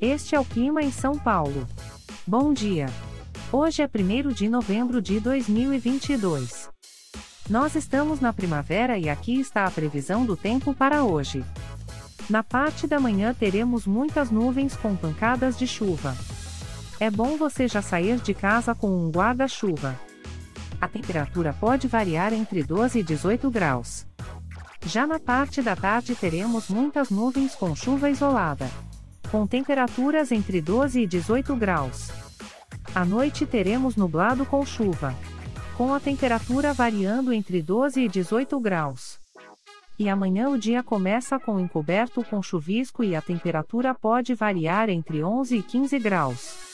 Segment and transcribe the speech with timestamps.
[0.00, 1.66] Este é o clima em São Paulo.
[2.26, 2.86] Bom dia.
[3.50, 6.68] Hoje é 1 de novembro de 2022.
[7.48, 11.42] Nós estamos na primavera e aqui está a previsão do tempo para hoje.
[12.28, 16.14] Na parte da manhã teremos muitas nuvens com pancadas de chuva.
[17.00, 19.98] É bom você já sair de casa com um guarda-chuva.
[20.78, 24.06] A temperatura pode variar entre 12 e 18 graus.
[24.84, 28.68] Já na parte da tarde teremos muitas nuvens com chuva isolada
[29.26, 32.10] com temperaturas entre 12 e 18 graus.
[32.94, 35.14] À noite teremos nublado com chuva,
[35.76, 39.18] com a temperatura variando entre 12 e 18 graus.
[39.98, 45.22] E amanhã o dia começa com encoberto com chuvisco e a temperatura pode variar entre
[45.22, 46.66] 11 e 15 graus.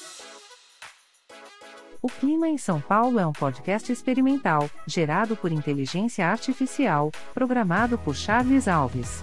[2.01, 8.17] O Clima em São Paulo é um podcast experimental, gerado por inteligência artificial, programado por
[8.17, 9.23] Charles Alves.